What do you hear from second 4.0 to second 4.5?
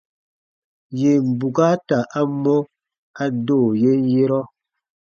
yerɔ.